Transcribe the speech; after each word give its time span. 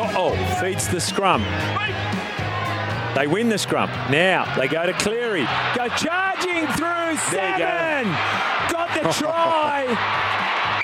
Oh, 0.00 0.34
feeds 0.60 0.88
the 0.88 1.00
scrum. 1.00 1.42
They 3.14 3.26
win 3.26 3.48
the 3.48 3.58
scrum. 3.58 3.90
Now 4.10 4.44
they 4.56 4.68
go 4.68 4.86
to 4.86 4.92
Cleary. 4.92 5.44
Go 5.74 5.88
charging 5.88 6.66
through 6.76 7.16
seven. 7.30 8.06
Got 8.70 8.94
the 8.94 9.12
try. 9.12 9.86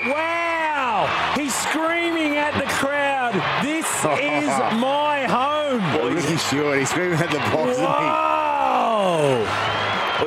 wow. 0.05 1.33
He's 1.37 1.53
screaming 1.55 2.35
at 2.37 2.53
the 2.59 2.67
crowd. 2.73 3.33
This 3.63 3.85
is 3.87 4.47
my 4.79 5.25
home. 5.29 5.81
Well, 5.93 6.15
he's 6.15 6.45
sure. 6.49 6.77
He's 6.77 6.89
screaming 6.89 7.19
at 7.19 7.31
the 7.31 7.39
box, 7.55 7.77
Whoa. 7.77 9.45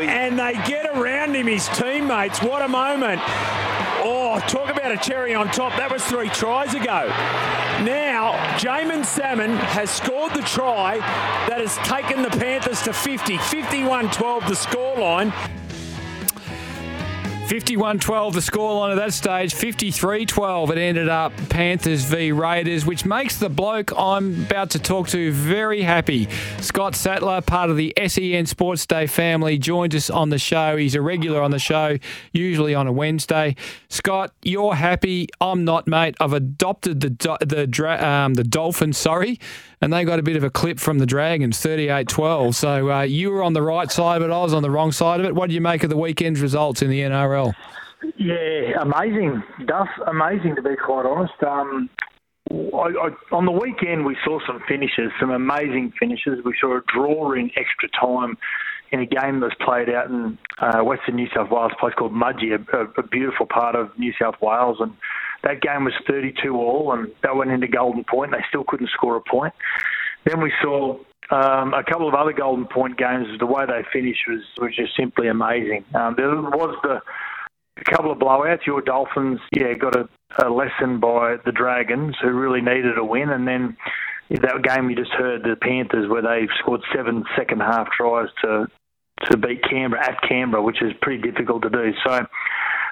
And 0.00 0.38
they 0.38 0.52
get 0.66 0.86
around 0.96 1.34
him, 1.34 1.46
his 1.46 1.68
teammates. 1.68 2.40
What 2.42 2.62
a 2.62 2.68
moment. 2.68 3.20
Oh, 4.30 4.38
talk 4.40 4.68
about 4.68 4.92
a 4.92 4.98
cherry 4.98 5.34
on 5.34 5.46
top. 5.48 5.74
That 5.78 5.90
was 5.90 6.04
three 6.04 6.28
tries 6.28 6.74
ago. 6.74 7.08
Now, 7.82 8.34
Jaeman 8.58 9.06
Salmon 9.06 9.56
has 9.56 9.88
scored 9.88 10.34
the 10.34 10.42
try 10.42 10.98
that 11.48 11.62
has 11.62 11.74
taken 11.78 12.20
the 12.20 12.28
Panthers 12.28 12.82
to 12.82 12.92
50. 12.92 13.38
51 13.38 14.10
12 14.10 14.46
the 14.46 14.52
scoreline. 14.52 15.32
51 17.48 17.98
12 17.98 18.34
the 18.34 18.40
scoreline 18.40 18.90
at 18.90 18.96
that 18.96 19.14
stage. 19.14 19.54
53 19.54 20.26
12 20.26 20.70
it 20.70 20.76
ended 20.76 21.08
up 21.08 21.32
Panthers 21.48 22.04
v 22.04 22.30
Raiders, 22.30 22.84
which 22.84 23.06
makes 23.06 23.38
the 23.38 23.48
bloke 23.48 23.90
I'm 23.96 24.42
about 24.42 24.68
to 24.70 24.78
talk 24.78 25.08
to 25.08 25.32
very 25.32 25.80
happy. 25.80 26.28
Scott 26.60 26.94
Sattler, 26.94 27.40
part 27.40 27.70
of 27.70 27.78
the 27.78 27.94
SEN 27.96 28.44
Sportsday 28.44 29.08
family, 29.08 29.56
joins 29.56 29.94
us 29.94 30.10
on 30.10 30.28
the 30.28 30.36
show. 30.36 30.76
He's 30.76 30.94
a 30.94 31.00
regular 31.00 31.40
on 31.40 31.50
the 31.50 31.58
show, 31.58 31.96
usually 32.32 32.74
on 32.74 32.86
a 32.86 32.92
Wednesday. 32.92 33.56
Scott, 33.88 34.34
you're 34.42 34.74
happy. 34.74 35.28
I'm 35.40 35.64
not, 35.64 35.86
mate. 35.86 36.16
I've 36.20 36.34
adopted 36.34 37.00
the 37.00 37.08
the 37.40 38.06
um, 38.06 38.34
the 38.34 38.44
Dolphins, 38.44 38.98
sorry, 38.98 39.40
and 39.80 39.90
they 39.90 40.04
got 40.04 40.18
a 40.18 40.22
bit 40.22 40.36
of 40.36 40.44
a 40.44 40.50
clip 40.50 40.78
from 40.78 40.98
the 40.98 41.06
Dragons, 41.06 41.58
38 41.58 42.08
12. 42.08 42.56
So 42.56 42.90
uh, 42.92 43.02
you 43.02 43.30
were 43.30 43.42
on 43.42 43.54
the 43.54 43.62
right 43.62 43.90
side 43.90 44.20
of 44.20 44.28
it, 44.28 44.34
I 44.34 44.42
was 44.42 44.52
on 44.52 44.62
the 44.62 44.70
wrong 44.70 44.92
side 44.92 45.20
of 45.20 45.24
it. 45.24 45.34
What 45.34 45.48
do 45.48 45.54
you 45.54 45.62
make 45.62 45.82
of 45.82 45.88
the 45.88 45.96
weekend's 45.96 46.42
results 46.42 46.82
in 46.82 46.90
the 46.90 47.00
NRL? 47.00 47.37
Yeah, 48.16 48.80
amazing, 48.80 49.42
Duff. 49.66 49.88
Amazing 50.06 50.56
to 50.56 50.62
be 50.62 50.76
quite 50.76 51.06
honest. 51.06 51.34
Um, 51.42 51.90
I, 52.50 52.54
I, 52.54 53.10
on 53.32 53.44
the 53.44 53.52
weekend, 53.52 54.06
we 54.06 54.16
saw 54.24 54.38
some 54.46 54.62
finishes, 54.68 55.10
some 55.20 55.30
amazing 55.30 55.92
finishes. 55.98 56.42
We 56.44 56.54
saw 56.60 56.78
a 56.78 56.80
draw 56.86 57.32
in 57.32 57.50
extra 57.56 57.88
time 58.00 58.38
in 58.90 59.00
a 59.00 59.06
game 59.06 59.40
that 59.40 59.46
was 59.46 59.56
played 59.60 59.90
out 59.90 60.08
in 60.08 60.38
uh, 60.58 60.82
Western 60.82 61.16
New 61.16 61.28
South 61.34 61.50
Wales, 61.50 61.72
place 61.78 61.92
called 61.94 62.12
Mudgee, 62.12 62.52
a, 62.54 63.00
a, 63.00 63.02
beautiful 63.02 63.44
part 63.44 63.74
of 63.74 63.90
New 63.98 64.14
South 64.20 64.36
Wales. 64.40 64.78
And 64.80 64.94
that 65.42 65.60
game 65.60 65.84
was 65.84 65.92
32 66.08 66.54
all, 66.54 66.92
and 66.92 67.12
that 67.22 67.36
went 67.36 67.50
into 67.50 67.68
Golden 67.68 68.04
Point. 68.04 68.32
They 68.32 68.44
still 68.48 68.64
couldn't 68.64 68.88
score 68.90 69.16
a 69.16 69.20
point. 69.20 69.52
Then 70.24 70.40
we 70.40 70.52
saw 70.62 70.98
um, 71.30 71.74
a 71.74 71.84
couple 71.84 72.08
of 72.08 72.14
other 72.14 72.32
Golden 72.32 72.66
Point 72.66 72.96
games. 72.96 73.26
The 73.38 73.46
way 73.46 73.66
they 73.66 73.84
finished 73.92 74.22
was, 74.26 74.42
was 74.58 74.74
just 74.74 74.96
simply 74.96 75.28
amazing. 75.28 75.84
Um, 75.94 76.14
there 76.16 76.28
was 76.30 76.76
the 76.82 77.00
a 77.80 77.90
couple 77.90 78.10
of 78.10 78.18
blowouts. 78.18 78.66
Your 78.66 78.80
Dolphins, 78.80 79.40
yeah, 79.54 79.74
got 79.74 79.96
a, 79.96 80.08
a 80.44 80.50
lesson 80.50 81.00
by 81.00 81.36
the 81.44 81.52
Dragons, 81.52 82.16
who 82.22 82.30
really 82.30 82.60
needed 82.60 82.98
a 82.98 83.04
win, 83.04 83.30
and 83.30 83.46
then 83.46 83.76
that 84.30 84.62
game 84.62 84.90
you 84.90 84.96
just 84.96 85.12
heard, 85.12 85.42
the 85.42 85.56
Panthers, 85.56 86.08
where 86.08 86.22
they 86.22 86.48
scored 86.60 86.82
seven 86.94 87.24
second 87.36 87.60
half 87.60 87.88
tries 87.90 88.28
to 88.42 88.66
to 89.24 89.36
beat 89.36 89.62
Canberra 89.68 90.06
at 90.06 90.20
Canberra, 90.28 90.62
which 90.62 90.80
is 90.80 90.92
pretty 91.02 91.20
difficult 91.20 91.62
to 91.62 91.70
do. 91.70 91.90
So, 92.06 92.24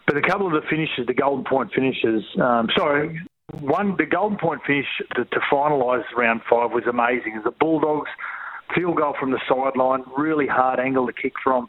but 0.09 0.17
a 0.17 0.23
couple 0.23 0.49
of 0.49 0.55
the 0.55 0.69
finishes, 0.69 1.07
the 1.07 1.15
Golden 1.15 1.45
Point 1.45 1.71
finishes, 1.73 2.25
um, 2.43 2.69
sorry, 2.77 3.21
one 3.61 3.95
the 3.97 4.07
Golden 4.07 4.39
Point 4.39 4.61
finish 4.67 4.87
to, 5.15 5.25
to 5.25 5.41
finalise 5.53 6.05
round 6.17 6.41
five 6.51 6.73
was 6.73 6.85
amazing. 6.89 7.41
The 7.45 7.53
Bulldogs 7.53 8.11
field 8.75 8.97
goal 8.97 9.15
from 9.19 9.31
the 9.31 9.41
sideline, 9.49 10.03
really 10.19 10.47
hard 10.47 10.81
angle 10.81 11.07
to 11.07 11.13
kick 11.13 11.35
from 11.43 11.69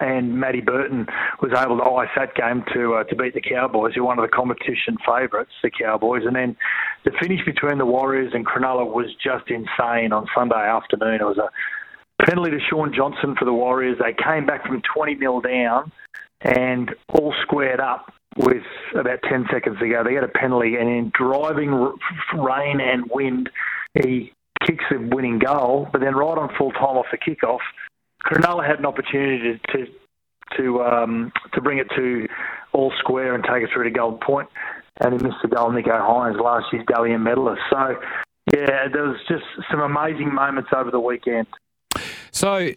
and 0.00 0.38
Matty 0.38 0.60
Burton 0.60 1.06
was 1.40 1.52
able 1.56 1.78
to 1.78 1.84
ice 1.84 2.08
that 2.16 2.34
game 2.34 2.64
to 2.74 2.94
uh, 2.94 3.04
to 3.04 3.16
beat 3.16 3.34
the 3.34 3.40
Cowboys, 3.40 3.94
who 3.94 4.02
were 4.02 4.08
one 4.08 4.18
of 4.18 4.28
the 4.28 4.34
competition 4.34 4.96
favourites, 5.06 5.52
the 5.62 5.70
Cowboys. 5.70 6.22
And 6.26 6.34
then 6.34 6.56
the 7.04 7.12
finish 7.20 7.44
between 7.44 7.78
the 7.78 7.86
Warriors 7.86 8.32
and 8.34 8.46
Cronulla 8.46 8.86
was 8.86 9.06
just 9.22 9.50
insane 9.50 10.12
on 10.12 10.26
Sunday 10.34 10.56
afternoon. 10.56 11.20
It 11.20 11.24
was 11.24 11.38
a 11.38 11.50
penalty 12.24 12.50
to 12.50 12.60
Shaun 12.70 12.92
Johnson 12.94 13.34
for 13.38 13.44
the 13.44 13.52
Warriors. 13.52 13.98
They 13.98 14.14
came 14.22 14.46
back 14.46 14.66
from 14.66 14.82
20 14.94 15.16
mil 15.16 15.40
down 15.40 15.92
and 16.40 16.90
all 17.08 17.34
squared 17.42 17.80
up 17.80 18.12
with 18.36 18.62
about 18.98 19.20
10 19.28 19.46
seconds 19.52 19.78
to 19.78 19.88
go. 19.88 20.02
They 20.04 20.12
get 20.12 20.24
a 20.24 20.28
penalty, 20.28 20.76
and 20.76 20.88
in 20.88 21.12
driving 21.14 21.70
rain 22.34 22.80
and 22.80 23.04
wind, 23.10 23.48
he 24.02 24.32
kicks 24.66 24.84
the 24.90 24.98
winning 24.98 25.38
goal. 25.38 25.88
But 25.92 26.00
then 26.00 26.14
right 26.14 26.38
on 26.38 26.50
full 26.56 26.72
time 26.72 26.96
off 26.96 27.06
the 27.10 27.18
kickoff, 27.18 27.60
Cronulla 28.24 28.66
had 28.66 28.78
an 28.78 28.86
opportunity 28.86 29.60
to 29.72 29.86
to 30.56 30.82
um, 30.82 31.32
to 31.52 31.60
bring 31.60 31.78
it 31.78 31.88
to 31.96 32.26
all 32.72 32.92
square 32.98 33.34
and 33.34 33.44
take 33.44 33.62
it 33.62 33.70
through 33.72 33.84
to 33.84 33.90
Golden 33.90 34.20
Point, 34.20 34.48
and 35.00 35.12
he 35.12 35.18
missed 35.26 35.38
the 35.42 35.48
goal. 35.48 35.70
Nicho 35.70 36.00
Hynes, 36.00 36.40
last 36.40 36.66
year's 36.72 36.84
Dally 36.86 37.16
medalist. 37.16 37.62
So, 37.70 37.96
yeah, 38.54 38.88
there 38.92 39.04
was 39.04 39.18
just 39.28 39.44
some 39.70 39.80
amazing 39.80 40.34
moments 40.34 40.70
over 40.76 40.90
the 40.90 41.00
weekend. 41.00 41.46
So. 42.30 42.70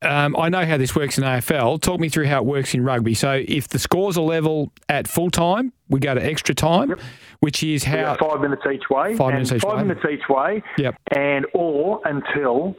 Um, 0.00 0.36
I 0.36 0.48
know 0.48 0.64
how 0.64 0.76
this 0.76 0.94
works 0.94 1.18
in 1.18 1.24
AFL. 1.24 1.82
Talk 1.82 1.98
me 1.98 2.08
through 2.08 2.26
how 2.26 2.38
it 2.38 2.44
works 2.44 2.72
in 2.72 2.84
rugby. 2.84 3.14
So, 3.14 3.42
if 3.48 3.66
the 3.66 3.80
scores 3.80 4.16
are 4.16 4.20
level 4.20 4.70
at 4.88 5.08
full 5.08 5.28
time, 5.28 5.72
we 5.88 5.98
go 5.98 6.14
to 6.14 6.24
extra 6.24 6.54
time, 6.54 6.90
yep. 6.90 7.00
which 7.40 7.64
is 7.64 7.82
how 7.82 8.16
five 8.16 8.40
minutes 8.40 8.62
each 8.72 8.88
way. 8.90 9.16
Five 9.16 9.32
minutes 9.32 9.50
each 9.50 9.62
five 9.62 9.78
way. 9.78 9.82
minutes 9.82 10.06
each 10.08 10.28
way. 10.28 10.62
Yep. 10.76 10.94
And 11.16 11.46
or 11.52 12.00
until 12.04 12.76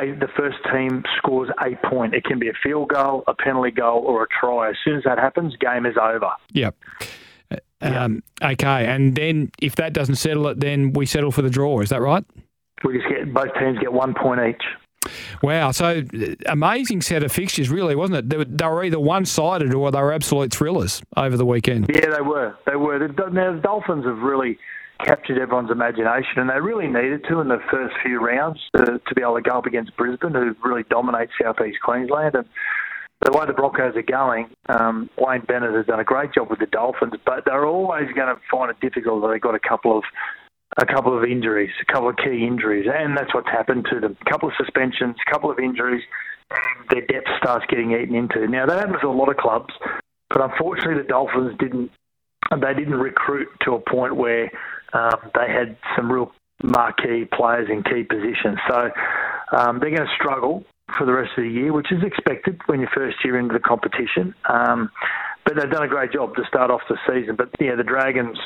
a, 0.00 0.12
the 0.12 0.28
first 0.36 0.56
team 0.72 1.02
scores 1.16 1.50
a 1.60 1.76
point. 1.88 2.14
It 2.14 2.24
can 2.24 2.38
be 2.38 2.48
a 2.48 2.54
field 2.62 2.88
goal, 2.88 3.24
a 3.26 3.34
penalty 3.34 3.70
goal, 3.70 4.02
or 4.06 4.24
a 4.24 4.26
try. 4.40 4.70
As 4.70 4.76
soon 4.84 4.96
as 4.96 5.04
that 5.04 5.18
happens, 5.18 5.56
game 5.56 5.86
is 5.86 5.96
over. 6.00 6.30
Yep. 6.52 6.76
Um, 7.80 8.24
okay, 8.42 8.86
and 8.86 9.14
then 9.14 9.52
if 9.62 9.76
that 9.76 9.92
doesn't 9.92 10.16
settle 10.16 10.48
it, 10.48 10.58
then 10.58 10.92
we 10.92 11.06
settle 11.06 11.30
for 11.30 11.42
the 11.42 11.50
draw. 11.50 11.80
Is 11.80 11.90
that 11.90 12.00
right? 12.00 12.24
We 12.84 12.98
just 12.98 13.08
get 13.08 13.32
both 13.32 13.54
teams 13.58 13.78
get 13.78 13.92
one 13.92 14.14
point 14.14 14.40
each. 14.48 15.12
Wow, 15.42 15.70
so 15.70 16.02
amazing 16.46 17.02
set 17.02 17.22
of 17.22 17.30
fixtures, 17.30 17.70
really, 17.70 17.94
wasn't 17.94 18.18
it? 18.18 18.28
They 18.28 18.36
were, 18.36 18.44
they 18.44 18.66
were 18.66 18.84
either 18.84 18.98
one-sided 18.98 19.72
or 19.72 19.90
they 19.92 20.00
were 20.00 20.12
absolute 20.12 20.52
thrillers 20.52 21.00
over 21.16 21.36
the 21.36 21.46
weekend. 21.46 21.86
Yeah, 21.94 22.10
they 22.16 22.20
were. 22.20 22.56
They 22.66 22.74
were. 22.76 22.98
Now 22.98 23.52
the 23.52 23.60
Dolphins 23.62 24.04
have 24.04 24.18
really 24.18 24.58
captured 25.04 25.38
everyone's 25.38 25.70
imagination, 25.70 26.38
and 26.38 26.50
they 26.50 26.60
really 26.60 26.86
needed 26.86 27.24
to 27.28 27.40
in 27.40 27.48
the 27.48 27.60
first 27.70 27.94
few 28.02 28.20
rounds 28.20 28.58
to, 28.76 28.84
to 28.84 29.14
be 29.14 29.22
able 29.22 29.36
to 29.36 29.42
go 29.42 29.58
up 29.58 29.66
against 29.66 29.96
Brisbane, 29.96 30.34
who 30.34 30.54
really 30.64 30.84
dominates 30.90 31.32
southeast 31.40 31.78
Queensland. 31.82 32.34
And 32.34 32.46
the 33.24 33.32
way 33.32 33.46
the 33.46 33.52
Broncos 33.52 33.96
are 33.96 34.02
going, 34.02 34.48
um, 34.68 35.10
Wayne 35.18 35.42
Bennett 35.46 35.74
has 35.74 35.86
done 35.86 36.00
a 36.00 36.04
great 36.04 36.32
job 36.32 36.50
with 36.50 36.58
the 36.58 36.66
Dolphins, 36.66 37.14
but 37.24 37.44
they're 37.44 37.66
always 37.66 38.06
going 38.14 38.34
to 38.34 38.40
find 38.50 38.70
it 38.70 38.80
difficult 38.80 39.22
that 39.22 39.28
they've 39.28 39.40
got 39.40 39.54
a 39.54 39.60
couple 39.60 39.96
of 39.96 40.04
a 40.76 40.86
couple 40.86 41.16
of 41.16 41.24
injuries, 41.24 41.70
a 41.80 41.92
couple 41.92 42.10
of 42.10 42.16
key 42.16 42.46
injuries, 42.46 42.86
and 42.92 43.16
that's 43.16 43.34
what's 43.34 43.48
happened 43.48 43.86
to 43.90 44.00
them. 44.00 44.16
A 44.20 44.30
couple 44.30 44.48
of 44.48 44.54
suspensions, 44.58 45.16
a 45.26 45.30
couple 45.30 45.50
of 45.50 45.58
injuries, 45.58 46.02
and 46.50 46.88
their 46.90 47.06
depth 47.06 47.26
starts 47.38 47.64
getting 47.68 47.92
eaten 47.92 48.14
into. 48.14 48.46
Now 48.46 48.66
that 48.66 48.78
happens 48.78 49.00
to 49.00 49.08
a 49.08 49.10
lot 49.10 49.30
of 49.30 49.36
clubs, 49.38 49.72
but 50.28 50.42
unfortunately 50.42 51.02
the 51.02 51.08
Dolphins 51.08 51.56
didn't. 51.58 51.90
They 52.50 52.74
didn't 52.74 52.94
recruit 52.94 53.48
to 53.64 53.74
a 53.74 53.80
point 53.80 54.16
where 54.16 54.50
um, 54.92 55.30
they 55.34 55.52
had 55.52 55.76
some 55.96 56.10
real 56.10 56.32
marquee 56.62 57.24
players 57.32 57.68
in 57.70 57.82
key 57.82 58.04
positions. 58.04 58.58
So 58.68 58.90
um, 59.56 59.78
they're 59.80 59.90
going 59.94 60.06
to 60.06 60.14
struggle 60.16 60.64
for 60.96 61.06
the 61.06 61.12
rest 61.12 61.30
of 61.36 61.44
the 61.44 61.50
year, 61.50 61.72
which 61.72 61.92
is 61.92 62.02
expected 62.02 62.60
when 62.66 62.80
you 62.80 62.88
first 62.94 63.16
year 63.24 63.38
into 63.38 63.52
the 63.52 63.60
competition. 63.60 64.34
Um, 64.48 64.90
but 65.44 65.56
they've 65.56 65.70
done 65.70 65.84
a 65.84 65.88
great 65.88 66.12
job 66.12 66.34
to 66.36 66.42
start 66.48 66.70
off 66.70 66.80
the 66.88 66.98
season. 67.06 67.36
But 67.36 67.50
yeah, 67.60 67.74
the 67.76 67.84
Dragons 67.84 68.38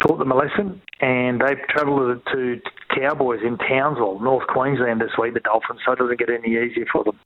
taught 0.00 0.18
them 0.18 0.30
a 0.30 0.36
lesson, 0.36 0.80
and 1.00 1.40
they've 1.40 1.58
travelled 1.68 2.22
to 2.32 2.60
Cowboys 2.94 3.40
in 3.44 3.58
Townsville, 3.58 4.20
North 4.20 4.46
Queensland 4.46 5.00
this 5.00 5.10
week. 5.20 5.34
The 5.34 5.40
Dolphins, 5.40 5.80
so 5.84 5.92
it 5.92 5.98
doesn't 5.98 6.18
get 6.18 6.30
any 6.30 6.50
easier 6.50 6.86
for 6.92 7.04
them. 7.04 7.18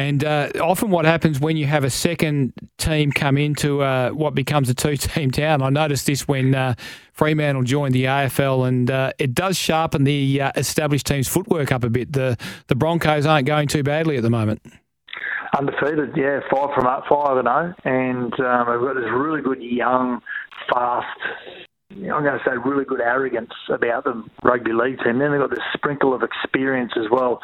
And 0.00 0.24
uh, 0.24 0.48
often, 0.62 0.90
what 0.90 1.04
happens 1.04 1.40
when 1.40 1.58
you 1.58 1.66
have 1.66 1.84
a 1.84 1.90
second 1.90 2.54
team 2.78 3.12
come 3.12 3.36
into 3.36 3.82
uh, 3.82 4.08
what 4.10 4.34
becomes 4.34 4.70
a 4.70 4.74
two-team 4.74 5.30
town? 5.42 5.60
I 5.60 5.68
noticed 5.68 6.06
this 6.06 6.26
when 6.26 6.54
uh, 6.54 6.74
Fremantle 7.12 7.64
joined 7.64 7.94
the 7.94 8.04
AFL, 8.04 8.66
and 8.66 8.90
uh, 8.90 9.12
it 9.18 9.34
does 9.34 9.58
sharpen 9.58 10.04
the 10.04 10.40
uh, 10.40 10.52
established 10.56 11.06
team's 11.06 11.28
footwork 11.28 11.70
up 11.70 11.84
a 11.84 11.90
bit. 11.90 12.14
The 12.14 12.38
the 12.68 12.74
Broncos 12.74 13.26
aren't 13.26 13.46
going 13.46 13.68
too 13.68 13.82
badly 13.82 14.16
at 14.16 14.22
the 14.22 14.30
moment. 14.30 14.62
Undefeated, 15.58 16.16
yeah, 16.16 16.40
five 16.50 16.70
from 16.74 16.86
up, 16.86 17.04
five 17.06 17.36
and 17.36 17.46
zero, 17.46 17.74
and 17.84 18.32
um, 18.40 18.70
we've 18.70 18.88
got 18.88 18.94
this 18.94 19.10
really 19.12 19.42
good 19.42 19.62
young, 19.62 20.22
fast. 20.72 21.06
I'm 21.90 22.06
going 22.06 22.24
to 22.24 22.40
say 22.46 22.56
really 22.64 22.84
good 22.84 23.00
arrogance 23.02 23.52
about 23.68 24.04
the 24.04 24.24
rugby 24.44 24.72
league 24.72 24.98
team. 25.04 25.18
Then 25.18 25.32
they've 25.32 25.40
got 25.40 25.50
this 25.50 25.58
sprinkle 25.74 26.14
of 26.14 26.22
experience 26.22 26.92
as 26.96 27.10
well. 27.10 27.40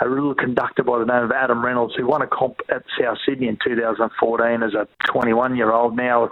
A 0.00 0.08
real 0.08 0.34
conductor 0.34 0.82
by 0.82 0.98
the 0.98 1.04
name 1.04 1.22
of 1.22 1.30
Adam 1.30 1.64
Reynolds, 1.64 1.94
who 1.96 2.06
won 2.06 2.22
a 2.22 2.26
comp 2.26 2.56
at 2.68 2.82
South 3.00 3.18
Sydney 3.26 3.48
in 3.48 3.58
2014 3.64 4.62
as 4.62 4.74
a 4.74 4.88
21 5.10 5.56
year 5.56 5.72
old. 5.72 5.96
Now, 5.96 6.30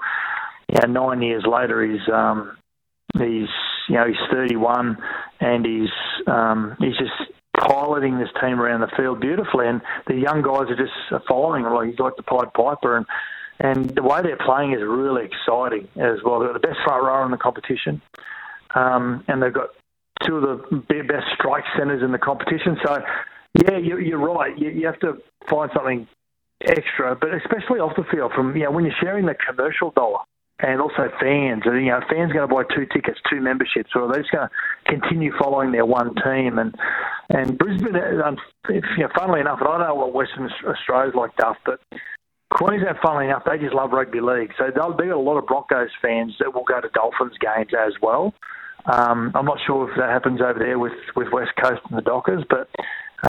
you 0.68 0.80
know, 0.86 1.08
nine 1.08 1.22
years 1.22 1.44
later, 1.46 1.84
he's 1.84 2.08
um, 2.12 2.56
he's 3.14 3.48
you 3.88 3.94
know 3.94 4.06
he's 4.06 4.16
31 4.32 4.96
and 5.40 5.66
he's 5.66 5.90
um, 6.26 6.76
he's 6.78 6.96
just 6.96 7.32
piloting 7.58 8.18
this 8.18 8.28
team 8.40 8.60
around 8.60 8.80
the 8.80 8.90
field 8.96 9.20
beautifully, 9.20 9.68
and 9.68 9.80
the 10.06 10.14
young 10.14 10.42
guys 10.42 10.70
are 10.70 10.76
just 10.76 11.26
following 11.28 11.64
him 11.64 11.72
like 11.72 11.90
he's 11.90 11.98
like 11.98 12.16
the 12.16 12.22
Pied 12.22 12.52
Piper, 12.54 12.96
and 12.96 13.06
and 13.60 13.90
the 13.90 14.02
way 14.02 14.22
they're 14.22 14.36
playing 14.36 14.72
is 14.72 14.80
really 14.82 15.24
exciting 15.24 15.88
as 15.96 16.18
well. 16.24 16.40
They've 16.40 16.48
got 16.48 16.60
the 16.60 16.66
best 16.66 16.80
front 16.84 17.04
row 17.04 17.24
in 17.24 17.30
the 17.30 17.36
competition, 17.36 18.00
um, 18.74 19.24
and 19.28 19.42
they've 19.42 19.52
got 19.52 19.70
two 20.26 20.36
of 20.36 20.70
the 20.70 21.02
best 21.02 21.26
strike 21.34 21.64
centres 21.76 22.02
in 22.02 22.12
the 22.12 22.18
competition. 22.18 22.76
So, 22.84 23.02
yeah, 23.54 23.78
you're, 23.78 24.00
you're 24.00 24.18
right. 24.18 24.56
You, 24.58 24.70
you 24.70 24.86
have 24.86 25.00
to 25.00 25.18
find 25.48 25.70
something 25.74 26.06
extra, 26.64 27.16
but 27.16 27.30
especially 27.34 27.80
off 27.80 27.96
the 27.96 28.04
field. 28.10 28.32
From 28.34 28.56
you 28.56 28.64
know 28.64 28.70
when 28.70 28.84
you're 28.84 28.94
sharing 29.00 29.26
the 29.26 29.34
commercial 29.34 29.90
dollar, 29.90 30.20
and 30.62 30.80
also 30.80 31.10
fans. 31.20 31.62
You 31.66 31.90
know, 31.90 32.00
fans 32.08 32.32
going 32.32 32.48
to 32.48 32.54
buy 32.54 32.62
two 32.74 32.86
tickets, 32.86 33.18
two 33.28 33.40
memberships, 33.40 33.90
or 33.94 34.02
are 34.02 34.12
they 34.12 34.20
just 34.20 34.30
going 34.30 34.48
to 34.48 34.90
continue 34.90 35.32
following 35.38 35.72
their 35.72 35.84
one 35.84 36.14
team? 36.24 36.58
And 36.58 36.74
and 37.28 37.58
Brisbane, 37.58 37.96
um, 38.24 38.36
if, 38.68 38.84
you 38.96 39.04
know, 39.04 39.10
funnily 39.16 39.40
enough, 39.40 39.58
and 39.60 39.68
I 39.68 39.78
don't 39.78 39.88
know 39.88 39.94
what 39.94 40.14
Western 40.14 40.48
Australia's 40.66 41.14
like, 41.14 41.36
Duff, 41.36 41.56
but 41.66 41.80
Queensland, 42.50 42.98
funnily 43.02 43.26
enough, 43.26 43.42
they 43.44 43.58
just 43.58 43.74
love 43.74 43.92
rugby 43.92 44.20
league. 44.20 44.52
So 44.58 44.70
they'll, 44.74 44.92
got 44.92 45.08
a 45.08 45.18
lot 45.18 45.38
of 45.38 45.46
Broncos 45.46 45.90
fans 46.00 46.34
that 46.38 46.54
will 46.54 46.64
go 46.64 46.80
to 46.80 46.88
Dolphins 46.90 47.36
games 47.40 47.72
as 47.74 47.94
well. 48.00 48.34
Um, 48.84 49.32
I'm 49.34 49.46
not 49.46 49.58
sure 49.66 49.88
if 49.90 49.96
that 49.96 50.10
happens 50.10 50.40
over 50.40 50.58
there 50.58 50.78
with, 50.78 50.92
with 51.16 51.28
West 51.32 51.52
Coast 51.60 51.80
and 51.88 51.96
the 51.96 52.02
Dockers, 52.02 52.44
but 52.50 52.68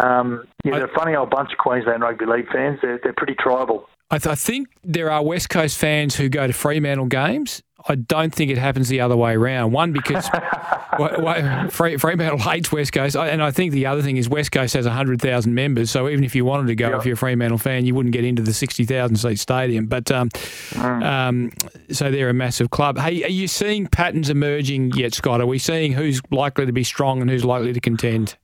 um, 0.01 0.47
yeah, 0.63 0.71
they're 0.73 0.85
a 0.85 0.95
funny 0.95 1.15
old 1.15 1.29
bunch 1.29 1.51
of 1.51 1.57
Queensland 1.57 2.01
rugby 2.01 2.25
league 2.25 2.47
fans. 2.51 2.79
They're, 2.81 2.99
they're 3.03 3.13
pretty 3.13 3.35
tribal. 3.35 3.87
I, 4.09 4.17
th- 4.17 4.31
I, 4.31 4.35
think 4.35 4.69
there 4.83 5.09
are 5.09 5.23
West 5.23 5.49
Coast 5.49 5.77
fans 5.77 6.15
who 6.15 6.29
go 6.29 6.45
to 6.45 6.53
Fremantle 6.53 7.07
games. 7.07 7.63
I 7.87 7.95
don't 7.95 8.33
think 8.33 8.49
it 8.49 8.57
happens 8.57 8.87
the 8.87 9.01
other 9.01 9.17
way 9.17 9.33
around. 9.33 9.71
One 9.73 9.91
because 9.91 10.29
Fremantle 11.69 12.37
hates 12.37 12.71
West 12.71 12.93
Coast, 12.93 13.17
and 13.17 13.43
I 13.43 13.51
think 13.51 13.73
the 13.73 13.87
other 13.87 14.01
thing 14.01 14.15
is 14.15 14.29
West 14.29 14.51
Coast 14.51 14.73
has 14.75 14.85
hundred 14.85 15.21
thousand 15.21 15.53
members. 15.53 15.91
So 15.91 16.07
even 16.07 16.23
if 16.23 16.33
you 16.33 16.45
wanted 16.45 16.67
to 16.67 16.75
go, 16.75 16.97
if 16.97 17.05
you're 17.05 17.15
a 17.15 17.17
Fremantle 17.17 17.57
fan, 17.57 17.85
you 17.85 17.93
wouldn't 17.93 18.13
get 18.13 18.23
into 18.23 18.41
the 18.41 18.53
sixty 18.53 18.85
thousand 18.85 19.17
seat 19.17 19.37
stadium. 19.37 19.87
But 19.87 20.09
um, 20.11 20.29
mm. 20.29 21.03
um, 21.03 21.51
so 21.91 22.09
they're 22.09 22.29
a 22.29 22.33
massive 22.33 22.69
club. 22.69 22.97
Hey, 22.97 23.23
are 23.25 23.29
you 23.29 23.49
seeing 23.49 23.87
patterns 23.87 24.29
emerging 24.29 24.93
yet, 24.93 25.13
Scott? 25.13 25.41
Are 25.41 25.45
we 25.45 25.59
seeing 25.59 25.91
who's 25.91 26.21
likely 26.31 26.65
to 26.65 26.71
be 26.71 26.85
strong 26.85 27.19
and 27.19 27.29
who's 27.29 27.43
likely 27.43 27.73
to 27.73 27.81
contend? 27.81 28.37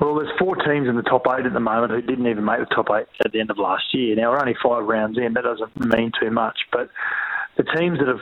Well, 0.00 0.16
there's 0.16 0.32
four 0.38 0.56
teams 0.56 0.88
in 0.88 0.96
the 0.96 1.02
top 1.02 1.26
eight 1.38 1.46
at 1.46 1.52
the 1.52 1.60
moment 1.60 1.92
who 1.92 2.02
didn't 2.02 2.26
even 2.26 2.44
make 2.44 2.58
the 2.58 2.74
top 2.74 2.86
eight 2.90 3.06
at 3.24 3.32
the 3.32 3.40
end 3.40 3.50
of 3.50 3.58
last 3.58 3.84
year. 3.92 4.16
Now 4.16 4.30
we're 4.30 4.40
only 4.40 4.56
five 4.62 4.84
rounds 4.84 5.18
in. 5.18 5.34
That 5.34 5.44
doesn't 5.44 5.76
mean 5.94 6.12
too 6.20 6.30
much, 6.30 6.58
but 6.72 6.88
the 7.56 7.64
teams 7.64 7.98
that 7.98 8.08
have 8.08 8.20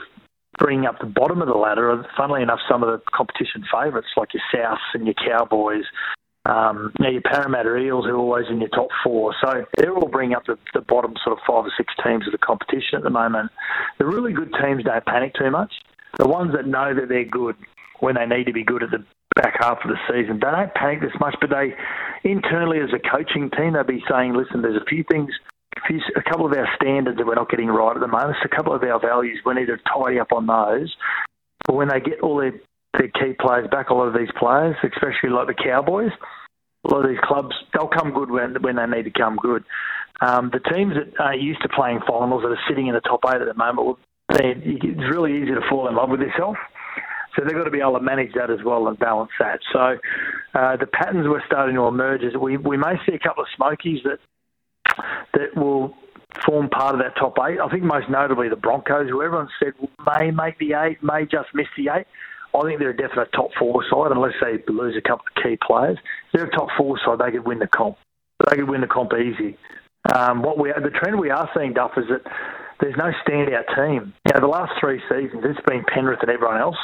bringing 0.59 0.85
up 0.85 0.99
the 0.99 1.07
bottom 1.07 1.41
of 1.41 1.47
the 1.47 1.55
ladder 1.55 1.89
are, 1.89 2.05
funnily 2.15 2.43
enough, 2.43 2.59
some 2.69 2.83
of 2.83 2.89
the 2.89 3.01
competition 3.11 3.63
favourites 3.73 4.09
like 4.15 4.29
your 4.33 4.43
Souths 4.53 4.93
and 4.93 5.05
your 5.05 5.15
Cowboys. 5.15 5.85
Um, 6.45 6.91
now 6.99 7.09
your 7.09 7.21
Parramatta 7.21 7.77
Eels 7.77 8.05
are 8.05 8.15
always 8.15 8.45
in 8.49 8.59
your 8.59 8.69
top 8.69 8.89
four, 9.03 9.33
so 9.43 9.65
they're 9.77 9.95
all 9.95 10.07
bringing 10.07 10.35
up 10.35 10.45
the, 10.45 10.57
the 10.73 10.81
bottom 10.81 11.13
sort 11.23 11.37
of 11.37 11.43
five 11.47 11.65
or 11.65 11.71
six 11.77 11.93
teams 12.03 12.27
of 12.27 12.31
the 12.31 12.37
competition 12.37 12.97
at 12.97 13.03
the 13.03 13.09
moment. 13.09 13.51
The 13.99 14.05
really 14.05 14.33
good 14.33 14.53
teams 14.61 14.83
don't 14.83 15.05
panic 15.05 15.33
too 15.35 15.51
much. 15.51 15.73
The 16.17 16.27
ones 16.27 16.51
that 16.53 16.67
know 16.67 16.93
that 16.93 17.09
they're 17.09 17.25
good 17.25 17.55
when 17.99 18.15
they 18.15 18.25
need 18.25 18.45
to 18.45 18.53
be 18.53 18.63
good 18.63 18.83
at 18.83 18.89
the 18.91 19.05
back 19.35 19.55
half 19.59 19.79
of 19.83 19.89
the 19.89 19.99
season. 20.09 20.39
They 20.39 20.51
don't 20.51 20.73
panic 20.73 21.01
this 21.01 21.15
much, 21.19 21.35
but 21.39 21.49
they 21.49 21.73
internally 22.23 22.79
as 22.79 22.89
a 22.93 22.99
coaching 22.99 23.49
team 23.51 23.73
they'll 23.73 23.83
be 23.83 24.03
saying, 24.09 24.33
listen, 24.33 24.61
there's 24.61 24.81
a 24.81 24.85
few 24.85 25.03
things, 25.09 25.31
a, 25.77 25.81
few, 25.87 26.01
a 26.15 26.23
couple 26.23 26.45
of 26.45 26.57
our 26.57 26.67
standards 26.75 27.17
that 27.17 27.25
we're 27.25 27.35
not 27.35 27.49
getting 27.49 27.67
right 27.67 27.95
at 27.95 28.01
the 28.01 28.07
moment. 28.07 28.35
It's 28.41 28.51
a 28.51 28.55
couple 28.55 28.73
of 28.73 28.83
our 28.83 28.99
values. 28.99 29.39
We 29.45 29.53
need 29.53 29.67
to 29.67 29.77
tidy 29.87 30.19
up 30.19 30.31
on 30.31 30.47
those. 30.47 30.93
But 31.65 31.75
when 31.75 31.87
they 31.87 31.99
get 31.99 32.21
all 32.21 32.37
their, 32.37 32.53
their 32.97 33.09
key 33.09 33.33
players 33.39 33.67
back, 33.69 33.89
a 33.89 33.93
lot 33.93 34.07
of 34.07 34.17
these 34.17 34.31
players, 34.37 34.75
especially 34.83 35.29
like 35.29 35.47
the 35.47 35.53
Cowboys, 35.53 36.11
a 36.83 36.93
lot 36.93 37.05
of 37.05 37.09
these 37.09 37.19
clubs, 37.23 37.55
they'll 37.73 37.87
come 37.87 38.11
good 38.11 38.31
when 38.31 38.61
when 38.61 38.75
they 38.75 38.85
need 38.87 39.03
to 39.03 39.11
come 39.11 39.37
good. 39.37 39.63
Um, 40.19 40.51
the 40.51 40.59
teams 40.59 40.93
that 40.95 41.19
are 41.19 41.35
used 41.35 41.61
to 41.61 41.69
playing 41.69 41.99
finals 42.07 42.41
that 42.43 42.49
are 42.49 42.65
sitting 42.67 42.87
in 42.87 42.93
the 42.93 43.01
top 43.01 43.21
eight 43.27 43.41
at 43.41 43.47
the 43.47 43.53
moment, 43.53 43.97
it's 44.29 45.15
really 45.15 45.37
easy 45.37 45.53
to 45.53 45.61
fall 45.69 45.87
in 45.87 45.95
love 45.95 46.09
with 46.09 46.21
yourself. 46.21 46.57
So 47.35 47.43
they've 47.43 47.55
got 47.55 47.63
to 47.63 47.71
be 47.71 47.79
able 47.79 47.97
to 47.97 48.01
manage 48.01 48.33
that 48.33 48.49
as 48.49 48.63
well 48.63 48.87
and 48.87 48.97
balance 48.99 49.31
that. 49.39 49.59
So 49.71 49.97
uh, 50.53 50.77
the 50.77 50.87
patterns 50.87 51.27
we're 51.27 51.45
starting 51.45 51.75
to 51.75 51.87
emerge 51.87 52.23
is 52.23 52.35
we, 52.35 52.57
we 52.57 52.77
may 52.77 52.95
see 53.05 53.13
a 53.13 53.19
couple 53.19 53.43
of 53.43 53.49
smokies 53.55 53.99
that 54.03 54.19
that 55.33 55.55
will 55.55 55.95
form 56.45 56.69
part 56.69 56.95
of 56.95 57.01
that 57.01 57.15
top 57.19 57.37
eight. 57.47 57.59
I 57.59 57.69
think 57.69 57.83
most 57.83 58.09
notably 58.09 58.49
the 58.49 58.55
Broncos, 58.55 59.09
who 59.09 59.21
everyone 59.21 59.49
said 59.61 59.73
may 60.05 60.31
make 60.31 60.57
the 60.59 60.73
eight, 60.73 61.03
may 61.03 61.23
just 61.23 61.49
miss 61.53 61.67
the 61.77 61.89
eight. 61.93 62.07
I 62.53 62.61
think 62.63 62.79
they're 62.79 62.89
a 62.89 62.97
definite 62.97 63.31
top 63.33 63.51
four 63.57 63.83
side 63.89 64.11
unless 64.11 64.33
they 64.41 64.61
lose 64.71 64.95
a 64.97 65.01
couple 65.01 65.25
of 65.25 65.43
key 65.43 65.57
players. 65.65 65.97
They're 66.33 66.45
a 66.45 66.51
top 66.51 66.67
four 66.77 66.99
side. 67.05 67.19
They 67.19 67.31
could 67.31 67.47
win 67.47 67.59
the 67.59 67.67
comp. 67.67 67.97
They 68.49 68.57
could 68.57 68.69
win 68.69 68.81
the 68.81 68.87
comp 68.87 69.13
easy. 69.13 69.57
Um, 70.13 70.41
what 70.41 70.57
we 70.57 70.71
the 70.71 70.89
trend 70.89 71.19
we 71.19 71.29
are 71.29 71.49
seeing, 71.55 71.73
Duff, 71.73 71.91
is 71.95 72.05
that 72.09 72.29
there's 72.81 72.97
no 72.97 73.11
standout 73.25 73.67
team. 73.75 74.13
You 74.25 74.33
know, 74.33 74.41
the 74.41 74.47
last 74.47 74.73
three 74.79 75.01
seasons, 75.09 75.43
it's 75.45 75.65
been 75.67 75.85
Penrith 75.93 76.19
and 76.21 76.31
everyone 76.31 76.59
else. 76.59 76.77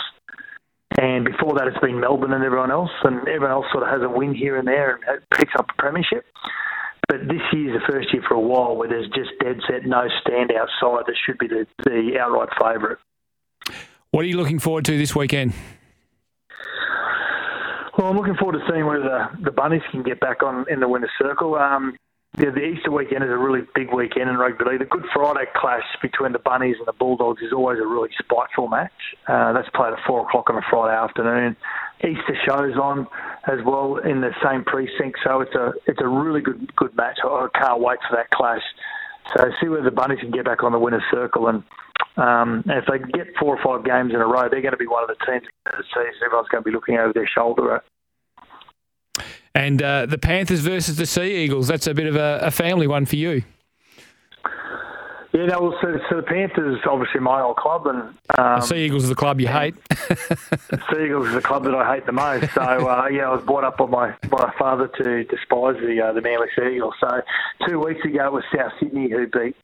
And 0.97 1.25
before 1.25 1.53
that, 1.55 1.67
it's 1.67 1.77
been 1.79 1.99
Melbourne 1.99 2.33
and 2.33 2.43
everyone 2.43 2.71
else, 2.71 2.89
and 3.03 3.19
everyone 3.27 3.51
else 3.51 3.65
sort 3.71 3.83
of 3.83 3.89
has 3.89 4.01
a 4.01 4.09
win 4.09 4.33
here 4.33 4.57
and 4.57 4.67
there 4.67 4.99
and 5.07 5.21
picks 5.31 5.53
up 5.57 5.67
a 5.69 5.81
premiership. 5.81 6.25
But 7.07 7.27
this 7.27 7.41
year's 7.53 7.79
the 7.79 7.91
first 7.91 8.11
year 8.11 8.23
for 8.27 8.33
a 8.33 8.39
while 8.39 8.75
where 8.75 8.89
there's 8.89 9.07
just 9.09 9.29
dead 9.39 9.59
set 9.69 9.85
no 9.85 10.07
standout 10.25 10.67
side 10.81 11.03
that 11.05 11.15
should 11.25 11.37
be 11.37 11.47
the, 11.47 11.67
the 11.85 12.17
outright 12.19 12.49
favourite. 12.59 12.97
What 14.11 14.25
are 14.25 14.27
you 14.27 14.37
looking 14.37 14.59
forward 14.59 14.85
to 14.85 14.97
this 14.97 15.15
weekend? 15.15 15.53
Well, 17.97 18.07
I'm 18.07 18.17
looking 18.17 18.35
forward 18.35 18.59
to 18.59 18.71
seeing 18.71 18.85
whether 18.85 19.03
the, 19.03 19.43
the 19.43 19.51
Bunnies 19.51 19.81
can 19.91 20.03
get 20.03 20.19
back 20.19 20.43
on 20.43 20.65
in 20.69 20.79
the 20.79 20.87
winner's 20.87 21.11
circle. 21.19 21.55
Um, 21.55 21.95
yeah, 22.37 22.51
the 22.51 22.61
Easter 22.61 22.91
weekend 22.91 23.23
is 23.23 23.31
a 23.31 23.37
really 23.37 23.61
big 23.73 23.91
weekend 23.91 24.29
in 24.29 24.37
rugby 24.37 24.65
league. 24.65 24.79
The 24.79 24.85
Good 24.85 25.05
Friday 25.11 25.49
clash 25.55 25.85
between 26.01 26.33
the 26.33 26.39
Bunnies 26.39 26.75
and 26.77 26.85
the 26.85 26.93
Bulldogs 26.93 27.41
is 27.41 27.51
always 27.51 27.79
a 27.79 27.87
really 27.87 28.09
spiteful 28.19 28.67
match. 28.67 28.91
Uh, 29.27 29.53
that's 29.53 29.69
played 29.73 29.93
at 29.93 29.99
four 30.05 30.21
o'clock 30.21 30.49
on 30.49 30.57
a 30.57 30.61
Friday 30.69 30.95
afternoon. 30.95 31.55
Easter 32.01 32.37
shows 32.45 32.77
on 32.77 33.07
as 33.47 33.57
well 33.65 33.97
in 33.97 34.21
the 34.21 34.29
same 34.45 34.63
precinct, 34.63 35.17
so 35.23 35.41
it's 35.41 35.55
a 35.55 35.73
it's 35.87 35.99
a 35.99 36.07
really 36.07 36.41
good 36.41 36.75
good 36.75 36.95
match. 36.95 37.17
I 37.23 37.47
can't 37.57 37.81
wait 37.81 37.97
for 38.07 38.15
that 38.17 38.29
clash. 38.29 38.61
So 39.35 39.49
see 39.59 39.67
whether 39.67 39.83
the 39.83 39.91
Bunnies 39.91 40.19
can 40.19 40.29
get 40.29 40.45
back 40.45 40.63
on 40.63 40.71
the 40.71 40.79
winner's 40.79 41.03
circle, 41.09 41.47
and 41.47 41.63
um, 42.17 42.63
if 42.67 42.85
they 42.85 42.99
get 42.99 43.33
four 43.39 43.57
or 43.57 43.63
five 43.63 43.83
games 43.83 44.13
in 44.13 44.21
a 44.21 44.27
row, 44.27 44.47
they're 44.47 44.61
going 44.61 44.77
to 44.77 44.77
be 44.77 44.87
one 44.87 45.01
of 45.01 45.09
the 45.09 45.17
teams 45.25 45.47
that 45.65 45.73
the 45.75 45.83
season 45.89 46.21
everyone's 46.23 46.49
going 46.49 46.63
to 46.63 46.69
be 46.69 46.73
looking 46.73 46.97
over 46.97 47.13
their 47.13 47.27
shoulder 47.27 47.77
at. 47.77 47.83
And 49.57 49.81
uh, 49.81 50.05
the 50.05 50.19
Panthers 50.19 50.59
versus 50.59 50.97
the 50.97 51.07
Sea 51.07 51.43
Eagles, 51.43 51.67
that's 51.67 51.87
a 51.87 51.93
bit 51.95 52.05
of 52.05 52.15
a, 52.15 52.41
a 52.43 52.51
family 52.51 52.85
one 52.85 53.07
for 53.07 53.15
you. 53.15 53.41
Yeah, 55.33 55.47
no, 55.47 55.61
well, 55.61 55.77
so, 55.81 55.97
so 56.11 56.17
the 56.17 56.21
Panthers, 56.21 56.79
obviously 56.87 57.21
my 57.21 57.41
old 57.41 57.57
club, 57.57 57.87
and 57.87 58.01
um, 58.37 58.59
the 58.59 58.61
Sea 58.61 58.85
Eagles 58.85 59.03
is 59.03 59.09
the 59.09 59.15
club 59.15 59.41
you 59.41 59.47
hate. 59.47 59.73
the 59.89 60.79
sea 60.93 61.05
Eagles 61.05 61.29
is 61.29 61.33
the 61.33 61.41
club 61.41 61.63
that 61.63 61.73
I 61.73 61.95
hate 61.95 62.05
the 62.05 62.11
most. 62.11 62.53
So 62.53 62.61
uh, 62.61 63.07
yeah, 63.11 63.29
I 63.29 63.33
was 63.33 63.43
brought 63.45 63.63
up 63.63 63.77
by 63.77 63.87
my 63.87 64.15
by 64.29 64.45
my 64.45 64.53
father 64.59 64.91
to 65.01 65.23
despise 65.23 65.75
the 65.81 66.01
uh, 66.07 66.13
the 66.13 66.21
Manly 66.21 66.47
Sea 66.55 66.75
Eagles. 66.75 66.93
So 66.99 67.21
two 67.67 67.79
weeks 67.79 68.05
ago 68.05 68.27
it 68.27 68.33
was 68.33 68.43
South 68.55 68.73
Sydney 68.79 69.09
who 69.09 69.25
beat 69.25 69.55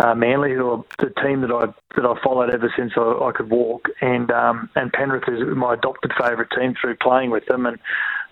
uh, 0.00 0.14
Manly, 0.14 0.52
who 0.52 0.68
are 0.68 0.84
the 0.98 1.14
team 1.22 1.40
that 1.40 1.50
I 1.50 1.66
that 1.96 2.04
I 2.04 2.22
followed 2.22 2.54
ever 2.54 2.70
since 2.76 2.92
I, 2.94 3.00
I 3.00 3.32
could 3.32 3.48
walk, 3.48 3.88
and 4.02 4.30
um, 4.30 4.68
and 4.76 4.92
Penrith 4.92 5.28
is 5.28 5.40
my 5.56 5.74
adopted 5.74 6.12
favourite 6.20 6.50
team 6.58 6.74
through 6.78 6.96
playing 6.96 7.30
with 7.30 7.46
them, 7.46 7.64
and 7.64 7.78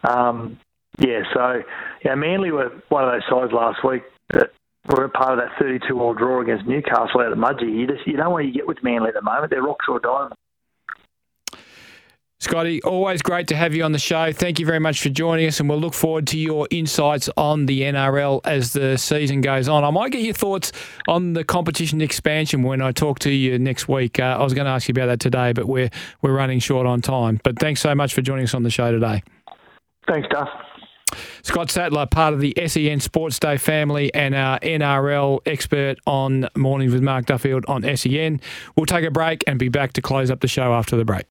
um, 0.04 0.58
yeah, 0.98 1.22
so 1.32 1.62
yeah, 2.04 2.14
Manly 2.14 2.50
were 2.50 2.70
one 2.88 3.04
of 3.04 3.12
those 3.12 3.22
sides 3.30 3.52
last 3.52 3.84
week 3.84 4.02
that 4.32 4.50
were 4.88 5.04
a 5.04 5.08
part 5.08 5.38
of 5.38 5.38
that 5.38 5.56
32-all 5.62 6.14
draw 6.14 6.40
against 6.40 6.66
Newcastle 6.66 7.20
out 7.20 7.32
at 7.32 7.38
Mudgee. 7.38 7.72
You 7.72 7.86
just 7.86 8.06
you 8.06 8.16
don't 8.16 8.32
want 8.32 8.46
to 8.46 8.52
get 8.52 8.66
with 8.66 8.82
Manly 8.82 9.08
at 9.08 9.14
the 9.14 9.22
moment. 9.22 9.50
They're 9.50 9.62
rocks 9.62 9.86
or 9.88 10.00
diamonds. 10.00 10.36
Scotty, 12.40 12.80
always 12.82 13.20
great 13.20 13.48
to 13.48 13.56
have 13.56 13.74
you 13.74 13.82
on 13.82 13.90
the 13.90 13.98
show. 13.98 14.32
Thank 14.32 14.60
you 14.60 14.66
very 14.66 14.78
much 14.78 15.02
for 15.02 15.08
joining 15.08 15.48
us, 15.48 15.58
and 15.58 15.68
we'll 15.68 15.80
look 15.80 15.92
forward 15.92 16.28
to 16.28 16.38
your 16.38 16.68
insights 16.70 17.28
on 17.36 17.66
the 17.66 17.82
NRL 17.82 18.40
as 18.44 18.72
the 18.72 18.96
season 18.96 19.40
goes 19.40 19.68
on. 19.68 19.82
I 19.82 19.90
might 19.90 20.12
get 20.12 20.22
your 20.22 20.34
thoughts 20.34 20.70
on 21.08 21.32
the 21.32 21.42
competition 21.42 22.00
expansion 22.00 22.62
when 22.62 22.80
I 22.80 22.92
talk 22.92 23.18
to 23.20 23.30
you 23.30 23.58
next 23.58 23.88
week. 23.88 24.20
Uh, 24.20 24.36
I 24.38 24.44
was 24.44 24.54
going 24.54 24.66
to 24.66 24.70
ask 24.70 24.86
you 24.86 24.92
about 24.92 25.06
that 25.06 25.18
today, 25.18 25.52
but 25.52 25.66
we're 25.66 25.90
we're 26.22 26.32
running 26.32 26.60
short 26.60 26.86
on 26.86 27.02
time. 27.02 27.40
But 27.42 27.58
thanks 27.58 27.80
so 27.80 27.92
much 27.96 28.14
for 28.14 28.22
joining 28.22 28.44
us 28.44 28.54
on 28.54 28.62
the 28.62 28.70
show 28.70 28.92
today. 28.92 29.24
Thanks, 30.06 30.28
Duff. 30.30 30.48
Scott 31.42 31.70
Sattler, 31.70 32.06
part 32.06 32.34
of 32.34 32.40
the 32.40 32.54
SEN 32.56 33.00
Sportsday 33.00 33.60
family 33.60 34.12
and 34.14 34.34
our 34.34 34.58
NRL 34.60 35.40
expert 35.46 35.98
on 36.06 36.48
Mornings 36.56 36.92
with 36.92 37.02
Mark 37.02 37.26
Duffield 37.26 37.64
on 37.66 37.82
SEN. 37.96 38.40
We'll 38.76 38.86
take 38.86 39.04
a 39.04 39.10
break 39.10 39.44
and 39.46 39.58
be 39.58 39.68
back 39.68 39.92
to 39.94 40.02
close 40.02 40.30
up 40.30 40.40
the 40.40 40.48
show 40.48 40.72
after 40.72 40.96
the 40.96 41.04
break. 41.04 41.26